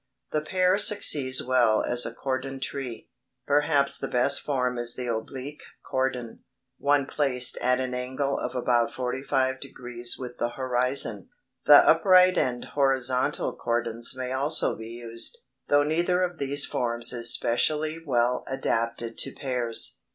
The 0.31 0.41
pear 0.41 0.79
succeeds 0.79 1.43
well 1.43 1.83
as 1.83 2.07
a 2.07 2.11
cordon 2.11 2.59
tree. 2.59 3.11
Perhaps 3.45 3.99
the 3.99 4.07
best 4.07 4.41
form 4.41 4.79
is 4.79 4.95
the 4.95 5.05
oblique 5.05 5.61
cordon, 5.83 6.39
one 6.79 7.05
placed 7.05 7.55
at 7.57 7.79
an 7.79 7.93
angle 7.93 8.35
of 8.39 8.55
about 8.55 8.91
forty 8.91 9.21
five 9.21 9.59
degrees 9.59 10.15
with 10.17 10.39
the 10.39 10.53
horizon. 10.57 11.29
The 11.67 11.87
upright 11.87 12.35
and 12.39 12.65
horizontal 12.65 13.55
cordons 13.55 14.15
may 14.17 14.31
also 14.31 14.75
be 14.75 14.89
used, 14.89 15.37
though 15.67 15.83
neither 15.83 16.23
of 16.23 16.39
these 16.39 16.65
forms 16.65 17.13
is 17.13 17.31
specially 17.31 17.99
well 18.03 18.43
adapted 18.47 19.19
to 19.19 19.33
pears. 19.33 19.99